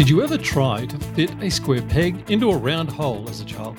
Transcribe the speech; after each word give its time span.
Did 0.00 0.08
you 0.08 0.22
ever 0.22 0.38
try 0.38 0.86
to 0.86 0.98
fit 1.14 1.30
a 1.42 1.50
square 1.50 1.82
peg 1.82 2.30
into 2.30 2.50
a 2.50 2.56
round 2.56 2.88
hole 2.88 3.28
as 3.28 3.42
a 3.42 3.44
child? 3.44 3.76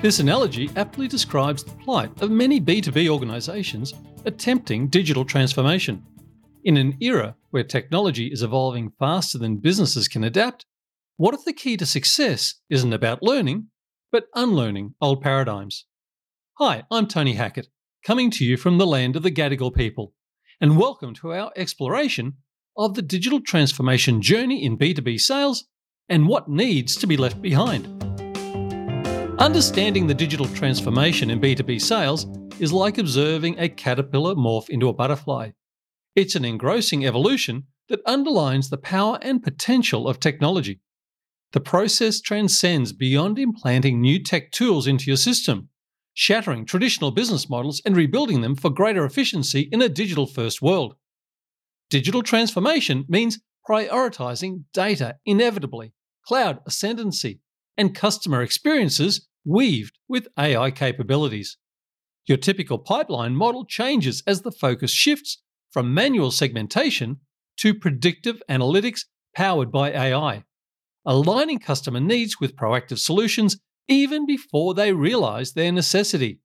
This 0.00 0.20
analogy 0.20 0.70
aptly 0.76 1.08
describes 1.08 1.64
the 1.64 1.72
plight 1.72 2.22
of 2.22 2.30
many 2.30 2.60
B2B 2.60 3.08
organisations 3.08 3.92
attempting 4.26 4.86
digital 4.86 5.24
transformation. 5.24 6.04
In 6.62 6.76
an 6.76 6.96
era 7.00 7.34
where 7.50 7.64
technology 7.64 8.28
is 8.28 8.44
evolving 8.44 8.92
faster 9.00 9.38
than 9.38 9.56
businesses 9.56 10.06
can 10.06 10.22
adapt, 10.22 10.66
what 11.16 11.34
if 11.34 11.44
the 11.44 11.52
key 11.52 11.76
to 11.78 11.84
success 11.84 12.54
isn't 12.70 12.92
about 12.92 13.24
learning, 13.24 13.66
but 14.12 14.28
unlearning 14.36 14.94
old 15.00 15.20
paradigms? 15.20 15.84
Hi, 16.58 16.84
I'm 16.92 17.08
Tony 17.08 17.32
Hackett, 17.32 17.66
coming 18.04 18.30
to 18.30 18.44
you 18.44 18.56
from 18.56 18.78
the 18.78 18.86
land 18.86 19.16
of 19.16 19.24
the 19.24 19.32
Gadigal 19.32 19.74
people, 19.74 20.14
and 20.60 20.78
welcome 20.78 21.12
to 21.14 21.32
our 21.32 21.50
exploration 21.56 22.34
of 22.76 22.94
the 22.94 23.02
digital 23.02 23.40
transformation 23.40 24.20
journey 24.20 24.64
in 24.64 24.76
B2B 24.76 25.20
sales 25.20 25.66
and 26.08 26.28
what 26.28 26.48
needs 26.48 26.96
to 26.96 27.06
be 27.06 27.16
left 27.16 27.40
behind. 27.40 27.86
Understanding 29.38 30.06
the 30.06 30.14
digital 30.14 30.46
transformation 30.46 31.30
in 31.30 31.40
B2B 31.40 31.80
sales 31.80 32.26
is 32.58 32.72
like 32.72 32.98
observing 32.98 33.58
a 33.58 33.68
caterpillar 33.68 34.34
morph 34.34 34.68
into 34.68 34.88
a 34.88 34.92
butterfly. 34.92 35.50
It's 36.14 36.34
an 36.34 36.44
engrossing 36.44 37.04
evolution 37.04 37.64
that 37.88 38.00
underlines 38.06 38.70
the 38.70 38.78
power 38.78 39.18
and 39.22 39.42
potential 39.42 40.08
of 40.08 40.18
technology. 40.18 40.80
The 41.52 41.60
process 41.60 42.20
transcends 42.20 42.92
beyond 42.92 43.38
implanting 43.38 44.00
new 44.00 44.22
tech 44.22 44.50
tools 44.50 44.86
into 44.86 45.06
your 45.06 45.16
system, 45.16 45.68
shattering 46.14 46.64
traditional 46.64 47.10
business 47.10 47.48
models 47.48 47.80
and 47.84 47.96
rebuilding 47.96 48.40
them 48.40 48.56
for 48.56 48.70
greater 48.70 49.04
efficiency 49.04 49.68
in 49.70 49.82
a 49.82 49.88
digital 49.88 50.26
first 50.26 50.60
world. 50.60 50.96
Digital 51.88 52.22
transformation 52.22 53.04
means 53.08 53.38
prioritizing 53.68 54.64
data 54.72 55.16
inevitably, 55.24 55.92
cloud 56.26 56.60
ascendancy, 56.66 57.40
and 57.76 57.94
customer 57.94 58.42
experiences 58.42 59.28
weaved 59.44 59.98
with 60.08 60.28
AI 60.38 60.70
capabilities. 60.70 61.56
Your 62.26 62.38
typical 62.38 62.78
pipeline 62.78 63.36
model 63.36 63.64
changes 63.64 64.22
as 64.26 64.42
the 64.42 64.50
focus 64.50 64.90
shifts 64.90 65.42
from 65.70 65.94
manual 65.94 66.30
segmentation 66.32 67.20
to 67.58 67.74
predictive 67.74 68.42
analytics 68.50 69.02
powered 69.34 69.70
by 69.70 69.92
AI, 69.92 70.44
aligning 71.04 71.60
customer 71.60 72.00
needs 72.00 72.40
with 72.40 72.56
proactive 72.56 72.98
solutions 72.98 73.58
even 73.86 74.26
before 74.26 74.74
they 74.74 74.92
realize 74.92 75.52
their 75.52 75.70
necessity. 75.70 76.40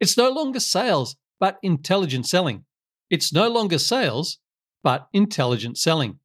It's 0.00 0.16
no 0.16 0.30
longer 0.30 0.60
sales, 0.60 1.16
but 1.38 1.58
intelligent 1.62 2.26
selling. 2.26 2.64
It's 3.10 3.32
no 3.32 3.48
longer 3.48 3.78
sales, 3.78 4.38
but 4.84 5.08
intelligent 5.12 5.78
selling. 5.78 6.20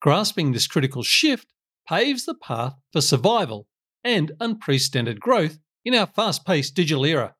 Grasping 0.00 0.52
this 0.52 0.66
critical 0.66 1.02
shift 1.02 1.52
paves 1.86 2.24
the 2.24 2.34
path 2.34 2.74
for 2.90 3.02
survival 3.02 3.66
and 4.02 4.32
unprecedented 4.40 5.20
growth 5.20 5.58
in 5.84 5.94
our 5.94 6.06
fast 6.06 6.46
paced 6.46 6.74
digital 6.74 7.04
era. 7.04 7.34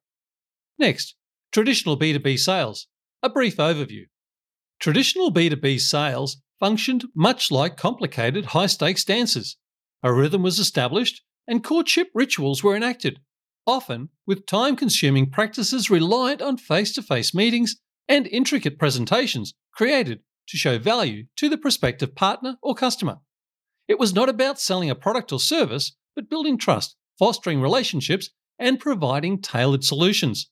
Next, 0.78 1.14
traditional 1.52 1.98
B2B 1.98 2.38
sales. 2.38 2.88
A 3.22 3.30
brief 3.30 3.56
overview. 3.56 4.04
Traditional 4.78 5.32
B2B 5.32 5.80
sales 5.80 6.38
functioned 6.58 7.04
much 7.14 7.50
like 7.50 7.76
complicated 7.76 8.46
high 8.46 8.66
stakes 8.66 9.04
dances. 9.04 9.56
A 10.02 10.12
rhythm 10.12 10.42
was 10.42 10.58
established 10.58 11.22
and 11.46 11.64
courtship 11.64 12.08
rituals 12.14 12.62
were 12.62 12.76
enacted, 12.76 13.20
often 13.66 14.08
with 14.26 14.46
time 14.46 14.76
consuming 14.76 15.30
practices 15.30 15.90
reliant 15.90 16.42
on 16.42 16.56
face 16.56 16.92
to 16.94 17.02
face 17.02 17.34
meetings 17.34 17.76
and 18.08 18.26
intricate 18.26 18.78
presentations 18.78 19.54
created 19.72 20.20
to 20.50 20.56
show 20.56 20.78
value 20.78 21.24
to 21.36 21.48
the 21.48 21.58
prospective 21.58 22.14
partner 22.14 22.56
or 22.62 22.74
customer. 22.74 23.18
It 23.88 23.98
was 23.98 24.14
not 24.14 24.28
about 24.28 24.60
selling 24.60 24.90
a 24.90 24.94
product 24.94 25.32
or 25.32 25.40
service, 25.40 25.96
but 26.14 26.28
building 26.28 26.58
trust, 26.58 26.96
fostering 27.18 27.60
relationships, 27.60 28.30
and 28.58 28.78
providing 28.78 29.40
tailored 29.40 29.84
solutions. 29.84 30.50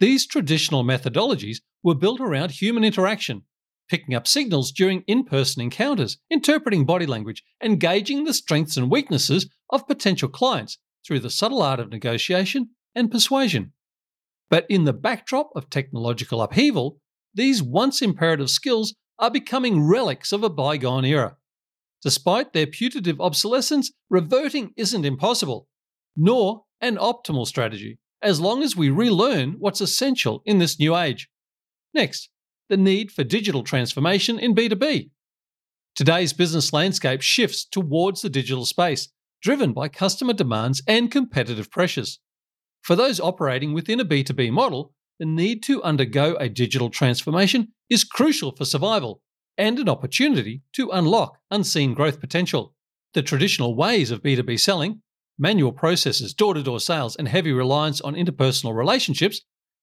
These 0.00 0.26
traditional 0.26 0.84
methodologies 0.84 1.58
were 1.82 1.94
built 1.94 2.20
around 2.20 2.50
human 2.50 2.84
interaction, 2.84 3.42
picking 3.88 4.14
up 4.14 4.26
signals 4.26 4.72
during 4.72 5.02
in 5.06 5.24
person 5.24 5.62
encounters, 5.62 6.18
interpreting 6.30 6.84
body 6.84 7.06
language, 7.06 7.42
and 7.60 7.80
gauging 7.80 8.24
the 8.24 8.34
strengths 8.34 8.76
and 8.76 8.90
weaknesses 8.90 9.48
of 9.70 9.86
potential 9.86 10.28
clients 10.28 10.78
through 11.06 11.20
the 11.20 11.30
subtle 11.30 11.62
art 11.62 11.80
of 11.80 11.90
negotiation 11.90 12.70
and 12.94 13.10
persuasion. 13.10 13.72
But 14.50 14.66
in 14.68 14.84
the 14.84 14.92
backdrop 14.92 15.50
of 15.56 15.70
technological 15.70 16.42
upheaval, 16.42 16.98
these 17.34 17.62
once 17.62 18.02
imperative 18.02 18.50
skills 18.50 18.94
are 19.22 19.30
becoming 19.30 19.86
relics 19.86 20.32
of 20.32 20.42
a 20.42 20.50
bygone 20.50 21.04
era. 21.04 21.36
Despite 22.02 22.52
their 22.52 22.66
putative 22.66 23.20
obsolescence, 23.20 23.92
reverting 24.10 24.72
isn't 24.76 25.06
impossible, 25.06 25.68
nor 26.16 26.64
an 26.80 26.96
optimal 26.96 27.46
strategy, 27.46 28.00
as 28.20 28.40
long 28.40 28.64
as 28.64 28.76
we 28.76 28.90
relearn 28.90 29.52
what's 29.60 29.80
essential 29.80 30.42
in 30.44 30.58
this 30.58 30.80
new 30.80 30.96
age. 30.96 31.28
Next, 31.94 32.30
the 32.68 32.76
need 32.76 33.12
for 33.12 33.22
digital 33.22 33.62
transformation 33.62 34.40
in 34.40 34.56
B2B. 34.56 35.10
Today's 35.94 36.32
business 36.32 36.72
landscape 36.72 37.22
shifts 37.22 37.64
towards 37.64 38.22
the 38.22 38.30
digital 38.30 38.64
space, 38.66 39.08
driven 39.40 39.72
by 39.72 39.88
customer 39.88 40.32
demands 40.32 40.82
and 40.88 41.12
competitive 41.12 41.70
pressures. 41.70 42.18
For 42.82 42.96
those 42.96 43.20
operating 43.20 43.72
within 43.72 44.00
a 44.00 44.04
B2B 44.04 44.50
model, 44.50 44.94
the 45.18 45.26
need 45.26 45.62
to 45.64 45.82
undergo 45.82 46.36
a 46.36 46.48
digital 46.48 46.90
transformation 46.90 47.68
is 47.88 48.04
crucial 48.04 48.54
for 48.56 48.64
survival 48.64 49.20
and 49.58 49.78
an 49.78 49.88
opportunity 49.88 50.62
to 50.72 50.90
unlock 50.90 51.38
unseen 51.50 51.94
growth 51.94 52.20
potential. 52.20 52.74
The 53.14 53.22
traditional 53.22 53.76
ways 53.76 54.10
of 54.10 54.22
B2B 54.22 54.58
selling, 54.58 55.02
manual 55.38 55.72
processes, 55.72 56.34
door 56.34 56.54
to 56.54 56.62
door 56.62 56.80
sales, 56.80 57.16
and 57.16 57.28
heavy 57.28 57.52
reliance 57.52 58.00
on 58.00 58.14
interpersonal 58.14 58.74
relationships 58.74 59.42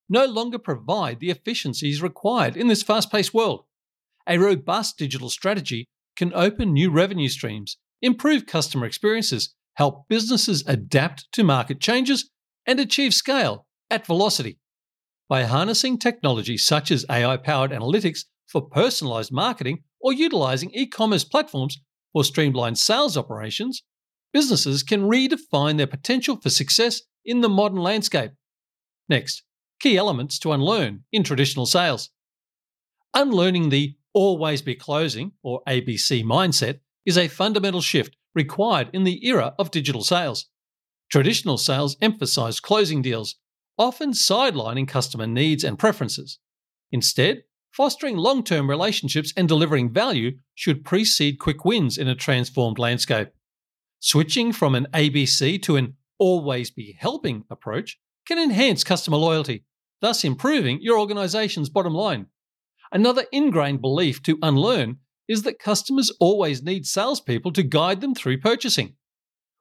no 0.09 0.25
longer 0.25 0.57
provide 0.57 1.19
the 1.19 1.29
efficiencies 1.29 2.01
required 2.01 2.57
in 2.57 2.67
this 2.67 2.81
fast 2.81 3.11
paced 3.11 3.33
world. 3.33 3.65
A 4.27 4.37
robust 4.37 4.97
digital 4.97 5.29
strategy 5.29 5.87
can 6.15 6.33
open 6.33 6.73
new 6.73 6.89
revenue 6.89 7.29
streams, 7.29 7.77
improve 8.01 8.45
customer 8.45 8.85
experiences, 8.85 9.53
help 9.75 10.07
businesses 10.09 10.63
adapt 10.67 11.31
to 11.33 11.43
market 11.43 11.79
changes, 11.79 12.29
and 12.65 12.79
achieve 12.79 13.13
scale 13.13 13.65
at 13.89 14.05
velocity. 14.05 14.59
By 15.29 15.43
harnessing 15.43 15.99
technology 15.99 16.57
such 16.57 16.89
as 16.89 17.05
AI 17.07 17.37
powered 17.37 17.69
analytics 17.69 18.25
for 18.47 18.67
personalized 18.67 19.31
marketing 19.31 19.83
or 20.01 20.11
utilizing 20.11 20.71
e 20.73 20.87
commerce 20.87 21.23
platforms 21.23 21.77
for 22.11 22.23
streamlined 22.23 22.79
sales 22.79 23.15
operations, 23.15 23.83
businesses 24.33 24.81
can 24.81 25.03
redefine 25.03 25.77
their 25.77 25.85
potential 25.85 26.37
for 26.41 26.49
success 26.49 27.03
in 27.23 27.41
the 27.41 27.49
modern 27.49 27.77
landscape. 27.77 28.31
Next, 29.07 29.43
key 29.79 29.97
elements 29.97 30.39
to 30.39 30.51
unlearn 30.51 31.03
in 31.11 31.23
traditional 31.23 31.67
sales. 31.67 32.09
Unlearning 33.13 33.69
the 33.69 33.95
always 34.13 34.63
be 34.63 34.73
closing 34.73 35.33
or 35.43 35.61
ABC 35.67 36.23
mindset 36.23 36.79
is 37.05 37.19
a 37.19 37.27
fundamental 37.27 37.81
shift 37.81 38.15
required 38.33 38.89
in 38.93 39.03
the 39.03 39.27
era 39.27 39.53
of 39.59 39.69
digital 39.69 40.03
sales. 40.03 40.47
Traditional 41.11 41.57
sales 41.57 41.97
emphasize 42.01 42.59
closing 42.59 43.03
deals, 43.03 43.35
often 43.79 44.11
sidelining 44.11 44.87
customer 44.87 45.25
needs 45.25 45.63
and 45.63 45.79
preferences. 45.79 46.37
Instead, 46.91 47.43
fostering 47.71 48.17
long 48.17 48.43
term 48.43 48.69
relationships 48.69 49.33
and 49.37 49.47
delivering 49.47 49.91
value 49.91 50.37
should 50.53 50.83
precede 50.83 51.39
quick 51.39 51.63
wins 51.63 51.97
in 51.97 52.07
a 52.07 52.15
transformed 52.15 52.77
landscape. 52.77 53.29
Switching 53.99 54.51
from 54.51 54.75
an 54.75 54.87
ABC 54.93 55.61
to 55.63 55.77
an 55.77 55.95
always 56.19 56.69
be 56.69 56.95
helping 56.99 57.45
approach 57.49 57.97
can 58.27 58.37
enhance 58.37 58.83
customer 58.83 59.17
loyalty, 59.17 59.63
thus 60.01 60.23
improving 60.23 60.79
your 60.81 60.99
organization's 60.99 61.69
bottom 61.69 61.93
line. 61.93 62.27
Another 62.91 63.25
ingrained 63.31 63.81
belief 63.81 64.21
to 64.23 64.37
unlearn 64.41 64.97
is 65.27 65.43
that 65.43 65.59
customers 65.59 66.11
always 66.19 66.63
need 66.63 66.85
salespeople 66.85 67.53
to 67.53 67.63
guide 67.63 68.01
them 68.01 68.15
through 68.15 68.39
purchasing. 68.39 68.95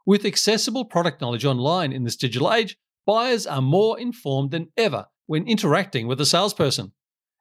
With 0.07 0.25
accessible 0.25 0.87
product 0.87 1.21
knowledge 1.21 1.45
online 1.45 1.93
in 1.93 2.05
this 2.05 2.17
digital 2.17 2.53
age, 2.53 2.79
buyers 3.09 3.47
are 3.47 3.63
more 3.63 3.99
informed 3.99 4.51
than 4.51 4.69
ever 4.77 5.07
when 5.25 5.49
interacting 5.49 6.07
with 6.07 6.21
a 6.21 6.27
salesperson. 6.27 6.93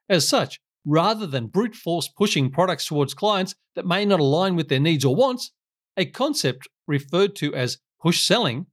As 0.08 0.26
such, 0.26 0.60
rather 0.86 1.26
than 1.26 1.48
brute 1.48 1.74
force 1.74 2.08
pushing 2.08 2.50
products 2.50 2.86
towards 2.86 3.12
clients 3.12 3.54
that 3.74 3.86
may 3.86 4.06
not 4.06 4.18
align 4.18 4.56
with 4.56 4.68
their 4.70 4.80
needs 4.80 5.04
or 5.04 5.14
wants, 5.14 5.52
a 5.94 6.06
concept 6.06 6.68
referred 6.86 7.36
to 7.36 7.54
as 7.54 7.76
push 8.00 8.24
selling, 8.24 8.64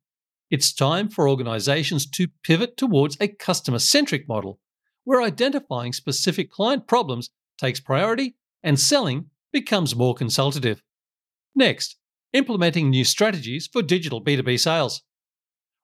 it's 0.50 0.74
time 0.74 1.10
for 1.10 1.28
organizations 1.28 2.10
to 2.12 2.30
pivot 2.44 2.78
towards 2.78 3.18
a 3.20 3.28
customer 3.28 3.80
centric 3.80 4.26
model 4.30 4.62
where 5.04 5.22
identifying 5.22 5.92
specific 5.92 6.50
client 6.50 6.88
problems 6.88 7.30
takes 7.58 7.82
priority 7.82 8.36
and 8.64 8.80
selling 8.80 9.26
becomes 9.52 9.98
more 9.98 10.16
consultative. 10.16 10.82
Next, 11.54 11.98
implementing 12.32 12.90
new 12.90 13.04
strategies 13.04 13.68
for 13.68 13.82
digital 13.82 14.24
B2B 14.24 14.58
sales 14.62 15.02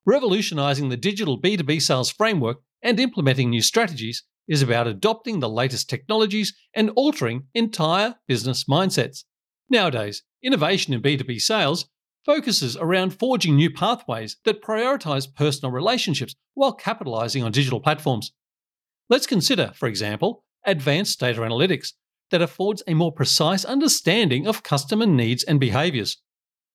revolutionizing 0.06 0.90
the 0.90 0.98
digital 0.98 1.40
B2B 1.40 1.82
sales 1.82 2.10
framework 2.10 2.58
and 2.82 3.00
implementing 3.00 3.50
new 3.50 3.62
strategies 3.62 4.24
is 4.48 4.62
about 4.62 4.88
adopting 4.88 5.40
the 5.40 5.50
latest 5.50 5.90
technologies 5.90 6.54
and 6.74 6.90
altering 6.96 7.44
entire 7.54 8.16
business 8.28 8.66
mindsets. 8.66 9.24
Nowadays, 9.70 10.24
innovation 10.44 10.94
in 10.94 11.02
B2B 11.02 11.40
sales 11.40 11.88
focuses 12.26 12.78
around 12.78 13.18
forging 13.18 13.56
new 13.56 13.72
pathways 13.72 14.38
that 14.46 14.62
prioritize 14.62 15.34
personal 15.34 15.72
relationships 15.72 16.36
while 16.54 16.74
capitalizing 16.74 17.44
on 17.44 17.52
digital 17.52 17.80
platforms. 17.80 18.32
Let's 19.10 19.28
consider, 19.28 19.72
for 19.76 19.88
example, 19.88 20.44
advanced 20.66 21.20
data 21.20 21.42
analytics 21.42 21.94
that 22.30 22.42
affords 22.42 22.84
a 22.88 22.94
more 22.94 23.12
precise 23.12 23.66
understanding 23.66 24.48
of 24.48 24.64
customer 24.64 25.06
needs 25.06 25.44
and 25.44 25.60
behaviors. 25.60 26.18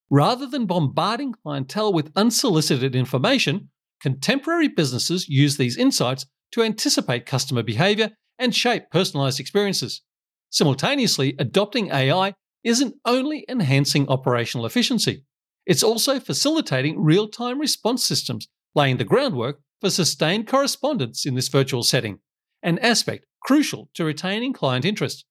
Rather 0.09 0.47
than 0.47 0.65
bombarding 0.65 1.33
clientele 1.33 1.91
with 1.91 2.11
unsolicited 2.15 2.95
information, 2.95 3.69
contemporary 4.01 4.67
businesses 4.67 5.27
use 5.27 5.57
these 5.57 5.77
insights 5.77 6.25
to 6.51 6.63
anticipate 6.63 7.25
customer 7.25 7.63
behavior 7.63 8.11
and 8.39 8.55
shape 8.55 8.89
personalized 8.91 9.39
experiences. 9.39 10.01
Simultaneously, 10.49 11.35
adopting 11.39 11.91
AI 11.91 12.33
isn't 12.63 12.95
only 13.05 13.45
enhancing 13.49 14.07
operational 14.07 14.65
efficiency, 14.65 15.23
it's 15.67 15.83
also 15.83 16.19
facilitating 16.19 17.03
real 17.03 17.27
time 17.27 17.59
response 17.59 18.03
systems, 18.05 18.47
laying 18.73 18.97
the 18.97 19.03
groundwork 19.03 19.59
for 19.81 19.89
sustained 19.89 20.47
correspondence 20.47 21.25
in 21.25 21.35
this 21.35 21.49
virtual 21.49 21.83
setting, 21.83 22.19
an 22.63 22.79
aspect 22.79 23.25
crucial 23.43 23.89
to 23.93 24.05
retaining 24.05 24.53
client 24.53 24.85
interest. 24.85 25.25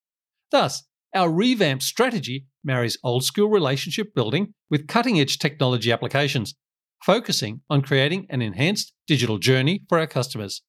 Thus, 0.50 0.84
our 1.14 1.30
revamped 1.30 1.84
strategy 1.84 2.46
marries 2.64 2.98
old 3.02 3.24
school 3.24 3.48
relationship 3.48 4.14
building 4.14 4.54
with 4.70 4.88
cutting 4.88 5.18
edge 5.20 5.38
technology 5.38 5.92
applications, 5.92 6.54
focusing 7.02 7.60
on 7.70 7.82
creating 7.82 8.26
an 8.30 8.42
enhanced 8.42 8.92
digital 9.06 9.38
journey 9.38 9.82
for 9.88 9.98
our 9.98 10.06
customers. 10.06 10.62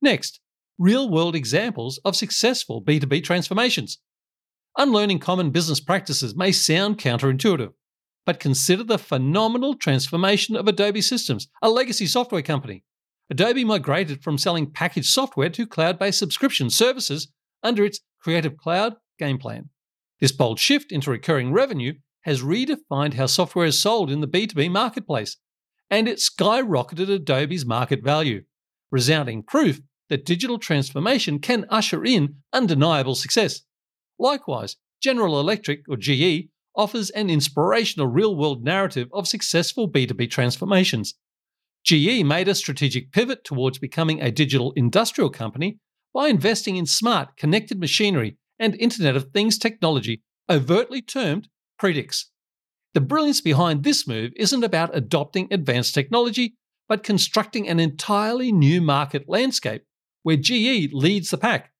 Next, 0.00 0.40
real 0.78 1.10
world 1.10 1.34
examples 1.34 2.00
of 2.04 2.16
successful 2.16 2.82
B2B 2.82 3.24
transformations. 3.24 3.98
Unlearning 4.76 5.18
common 5.18 5.50
business 5.50 5.80
practices 5.80 6.36
may 6.36 6.52
sound 6.52 6.98
counterintuitive, 6.98 7.72
but 8.24 8.38
consider 8.40 8.84
the 8.84 8.98
phenomenal 8.98 9.74
transformation 9.74 10.54
of 10.54 10.68
Adobe 10.68 11.00
Systems, 11.00 11.48
a 11.62 11.68
legacy 11.68 12.06
software 12.06 12.42
company. 12.42 12.84
Adobe 13.30 13.64
migrated 13.64 14.22
from 14.22 14.38
selling 14.38 14.70
packaged 14.70 15.08
software 15.08 15.50
to 15.50 15.66
cloud 15.66 15.98
based 15.98 16.18
subscription 16.18 16.70
services 16.70 17.28
under 17.62 17.84
its 17.84 18.00
Creative 18.20 18.56
Cloud 18.56 18.94
game 19.18 19.38
plan. 19.38 19.70
This 20.20 20.32
bold 20.32 20.58
shift 20.58 20.90
into 20.90 21.10
recurring 21.10 21.52
revenue 21.52 21.94
has 22.22 22.42
redefined 22.42 23.14
how 23.14 23.26
software 23.26 23.66
is 23.66 23.80
sold 23.80 24.10
in 24.10 24.20
the 24.20 24.26
B2B 24.26 24.70
marketplace, 24.70 25.36
and 25.90 26.08
it 26.08 26.18
skyrocketed 26.18 27.08
Adobe's 27.08 27.64
market 27.64 28.02
value, 28.02 28.42
resounding 28.90 29.42
proof 29.42 29.80
that 30.08 30.24
digital 30.24 30.58
transformation 30.58 31.38
can 31.38 31.66
usher 31.68 32.04
in 32.04 32.36
undeniable 32.52 33.14
success. 33.14 33.62
Likewise, 34.18 34.76
General 35.02 35.38
Electric, 35.38 35.80
or 35.88 35.96
GE, 35.96 36.48
offers 36.74 37.10
an 37.10 37.30
inspirational 37.30 38.06
real 38.06 38.36
world 38.36 38.64
narrative 38.64 39.08
of 39.12 39.28
successful 39.28 39.90
B2B 39.90 40.30
transformations. 40.30 41.14
GE 41.84 42.24
made 42.24 42.48
a 42.48 42.54
strategic 42.54 43.12
pivot 43.12 43.44
towards 43.44 43.78
becoming 43.78 44.20
a 44.20 44.30
digital 44.30 44.72
industrial 44.76 45.30
company 45.30 45.78
by 46.12 46.28
investing 46.28 46.76
in 46.76 46.86
smart, 46.86 47.36
connected 47.36 47.78
machinery 47.78 48.36
and 48.58 48.74
Internet 48.76 49.16
of 49.16 49.32
Things 49.32 49.58
technology, 49.58 50.22
overtly 50.50 51.02
termed 51.02 51.48
Predix. 51.80 52.24
The 52.94 53.00
brilliance 53.00 53.40
behind 53.40 53.84
this 53.84 54.06
move 54.08 54.32
isn't 54.36 54.64
about 54.64 54.96
adopting 54.96 55.48
advanced 55.52 55.94
technology, 55.94 56.56
but 56.88 57.02
constructing 57.02 57.68
an 57.68 57.78
entirely 57.78 58.50
new 58.50 58.80
market 58.80 59.28
landscape 59.28 59.84
where 60.22 60.36
GE 60.36 60.92
leads 60.92 61.30
the 61.30 61.38
pack, 61.38 61.72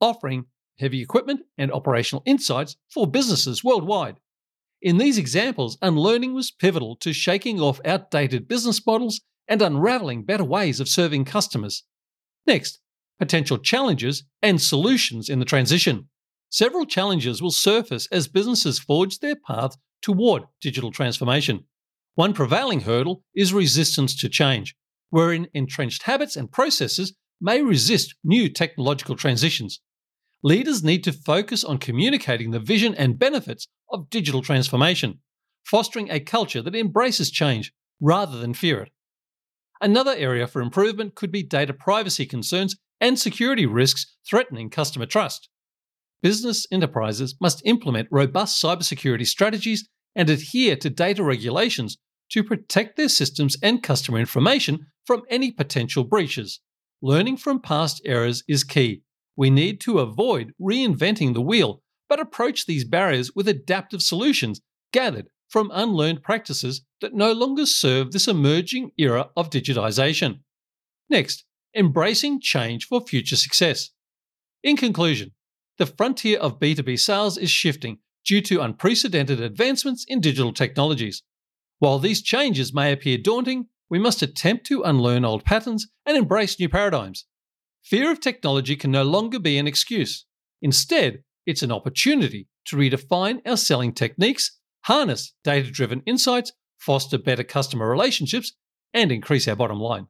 offering 0.00 0.46
heavy 0.78 1.00
equipment 1.00 1.40
and 1.56 1.72
operational 1.72 2.22
insights 2.26 2.76
for 2.92 3.06
businesses 3.06 3.64
worldwide. 3.64 4.16
In 4.80 4.98
these 4.98 5.18
examples, 5.18 5.76
unlearning 5.82 6.34
was 6.34 6.50
pivotal 6.50 6.96
to 6.96 7.12
shaking 7.12 7.60
off 7.60 7.80
outdated 7.84 8.46
business 8.46 8.84
models 8.86 9.20
and 9.48 9.62
unraveling 9.62 10.24
better 10.24 10.44
ways 10.44 10.78
of 10.78 10.88
serving 10.88 11.24
customers. 11.24 11.84
Next, 12.46 12.80
potential 13.18 13.58
challenges 13.58 14.24
and 14.42 14.60
solutions 14.60 15.28
in 15.28 15.38
the 15.38 15.44
transition. 15.44 16.08
Several 16.50 16.86
challenges 16.86 17.42
will 17.42 17.50
surface 17.50 18.06
as 18.10 18.28
businesses 18.28 18.78
forge 18.78 19.18
their 19.18 19.36
path 19.36 19.76
toward 20.00 20.44
digital 20.60 20.90
transformation. 20.90 21.64
One 22.14 22.32
prevailing 22.32 22.80
hurdle 22.80 23.22
is 23.34 23.52
resistance 23.52 24.16
to 24.20 24.28
change, 24.28 24.74
wherein 25.10 25.48
entrenched 25.54 26.04
habits 26.04 26.36
and 26.36 26.50
processes 26.50 27.14
may 27.40 27.62
resist 27.62 28.14
new 28.24 28.48
technological 28.48 29.14
transitions. 29.14 29.80
Leaders 30.42 30.82
need 30.82 31.04
to 31.04 31.12
focus 31.12 31.64
on 31.64 31.78
communicating 31.78 32.50
the 32.50 32.60
vision 32.60 32.94
and 32.94 33.18
benefits 33.18 33.68
of 33.90 34.08
digital 34.10 34.40
transformation, 34.40 35.20
fostering 35.64 36.10
a 36.10 36.20
culture 36.20 36.62
that 36.62 36.74
embraces 36.74 37.30
change 37.30 37.72
rather 38.00 38.38
than 38.38 38.54
fear 38.54 38.80
it. 38.80 38.92
Another 39.80 40.14
area 40.16 40.46
for 40.46 40.60
improvement 40.60 41.14
could 41.14 41.30
be 41.30 41.42
data 41.42 41.72
privacy 41.72 42.26
concerns 42.26 42.76
and 43.00 43.18
security 43.18 43.66
risks 43.66 44.16
threatening 44.28 44.70
customer 44.70 45.06
trust. 45.06 45.48
Business 46.22 46.66
enterprises 46.72 47.36
must 47.40 47.62
implement 47.64 48.08
robust 48.10 48.62
cybersecurity 48.62 49.26
strategies 49.26 49.88
and 50.16 50.28
adhere 50.28 50.74
to 50.76 50.90
data 50.90 51.22
regulations 51.22 51.96
to 52.30 52.42
protect 52.44 52.96
their 52.96 53.08
systems 53.08 53.56
and 53.62 53.82
customer 53.82 54.18
information 54.18 54.86
from 55.06 55.22
any 55.30 55.50
potential 55.50 56.04
breaches. 56.04 56.60
Learning 57.00 57.36
from 57.36 57.60
past 57.60 58.02
errors 58.04 58.42
is 58.48 58.64
key. 58.64 59.02
We 59.36 59.50
need 59.50 59.80
to 59.82 60.00
avoid 60.00 60.52
reinventing 60.60 61.34
the 61.34 61.40
wheel, 61.40 61.82
but 62.08 62.18
approach 62.18 62.66
these 62.66 62.84
barriers 62.84 63.32
with 63.34 63.46
adaptive 63.46 64.02
solutions 64.02 64.60
gathered 64.92 65.28
from 65.48 65.70
unlearned 65.72 66.22
practices 66.22 66.82
that 67.00 67.14
no 67.14 67.32
longer 67.32 67.64
serve 67.64 68.10
this 68.10 68.26
emerging 68.28 68.90
era 68.98 69.30
of 69.36 69.50
digitization. 69.50 70.40
Next, 71.08 71.44
embracing 71.74 72.40
change 72.40 72.86
for 72.86 73.00
future 73.00 73.36
success. 73.36 73.90
In 74.62 74.76
conclusion, 74.76 75.30
the 75.78 75.86
frontier 75.86 76.38
of 76.38 76.58
B2B 76.58 76.98
sales 76.98 77.38
is 77.38 77.50
shifting 77.50 77.98
due 78.24 78.40
to 78.42 78.60
unprecedented 78.60 79.40
advancements 79.40 80.04
in 80.06 80.20
digital 80.20 80.52
technologies. 80.52 81.22
While 81.78 81.98
these 81.98 82.20
changes 82.20 82.74
may 82.74 82.92
appear 82.92 83.16
daunting, 83.16 83.66
we 83.88 83.98
must 83.98 84.20
attempt 84.20 84.66
to 84.66 84.82
unlearn 84.82 85.24
old 85.24 85.44
patterns 85.44 85.88
and 86.04 86.16
embrace 86.16 86.58
new 86.58 86.68
paradigms. 86.68 87.24
Fear 87.82 88.10
of 88.10 88.20
technology 88.20 88.76
can 88.76 88.90
no 88.90 89.04
longer 89.04 89.38
be 89.38 89.56
an 89.56 89.66
excuse. 89.66 90.26
Instead, 90.60 91.22
it's 91.46 91.62
an 91.62 91.72
opportunity 91.72 92.48
to 92.66 92.76
redefine 92.76 93.40
our 93.46 93.56
selling 93.56 93.94
techniques, 93.94 94.58
harness 94.82 95.32
data 95.42 95.70
driven 95.70 96.02
insights, 96.04 96.52
foster 96.78 97.16
better 97.16 97.44
customer 97.44 97.88
relationships, 97.88 98.52
and 98.92 99.10
increase 99.10 99.48
our 99.48 99.56
bottom 99.56 99.78
line. 99.78 100.08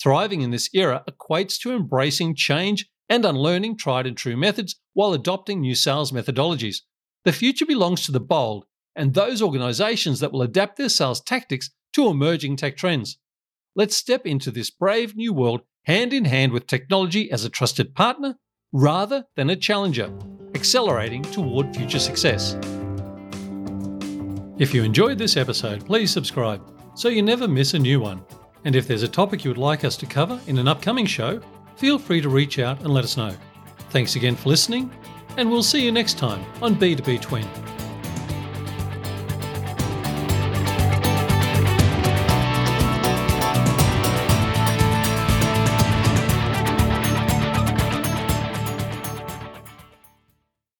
Thriving 0.00 0.42
in 0.42 0.50
this 0.50 0.70
era 0.72 1.02
equates 1.10 1.58
to 1.60 1.72
embracing 1.72 2.36
change 2.36 2.86
and 3.10 3.24
unlearning 3.24 3.76
tried 3.76 4.06
and 4.06 4.16
true 4.16 4.36
methods 4.36 4.76
while 4.94 5.12
adopting 5.12 5.60
new 5.60 5.74
sales 5.74 6.12
methodologies. 6.12 6.76
The 7.24 7.32
future 7.32 7.66
belongs 7.66 8.04
to 8.04 8.12
the 8.12 8.20
bold 8.20 8.64
and 8.96 9.12
those 9.12 9.42
organizations 9.42 10.20
that 10.20 10.32
will 10.32 10.42
adapt 10.42 10.78
their 10.78 10.88
sales 10.88 11.20
tactics 11.20 11.70
to 11.92 12.08
emerging 12.08 12.56
tech 12.56 12.76
trends. 12.76 13.18
Let's 13.74 13.96
step 13.96 14.24
into 14.24 14.50
this 14.50 14.70
brave 14.70 15.16
new 15.16 15.32
world 15.32 15.62
hand 15.84 16.12
in 16.12 16.24
hand 16.24 16.52
with 16.52 16.66
technology 16.66 17.30
as 17.30 17.44
a 17.44 17.50
trusted 17.50 17.94
partner 17.94 18.36
rather 18.72 19.24
than 19.34 19.50
a 19.50 19.56
challenger, 19.56 20.12
accelerating 20.54 21.22
toward 21.22 21.74
future 21.74 21.98
success. 21.98 22.56
If 24.58 24.72
you 24.72 24.84
enjoyed 24.84 25.18
this 25.18 25.36
episode, 25.36 25.84
please 25.84 26.12
subscribe 26.12 26.62
so 26.94 27.08
you 27.08 27.22
never 27.22 27.48
miss 27.48 27.74
a 27.74 27.78
new 27.78 27.98
one. 27.98 28.22
And 28.64 28.76
if 28.76 28.86
there's 28.86 29.02
a 29.02 29.08
topic 29.08 29.42
you 29.42 29.50
would 29.50 29.58
like 29.58 29.84
us 29.84 29.96
to 29.96 30.06
cover 30.06 30.38
in 30.46 30.58
an 30.58 30.68
upcoming 30.68 31.06
show, 31.06 31.40
feel 31.80 31.98
free 31.98 32.20
to 32.20 32.28
reach 32.28 32.58
out 32.58 32.78
and 32.80 32.88
let 32.90 33.04
us 33.04 33.16
know. 33.16 33.34
Thanks 33.88 34.14
again 34.14 34.36
for 34.36 34.50
listening, 34.50 34.92
and 35.38 35.50
we'll 35.50 35.62
see 35.62 35.82
you 35.82 35.90
next 35.90 36.18
time 36.18 36.44
on 36.60 36.74
B2B 36.74 37.22
Twin. 37.22 37.69